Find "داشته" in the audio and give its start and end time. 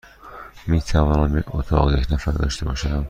2.35-2.65